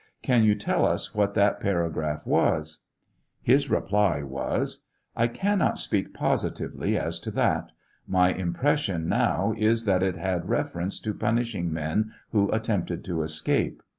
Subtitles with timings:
[0.23, 2.85] Can you tell us what that paragraph was?
[3.43, 4.83] His reply was:
[5.15, 7.71] I cannot speak positively as to that;
[8.07, 13.21] my impression now is, that it had reference to pun ishing men who attempted to
[13.21, 13.83] escape.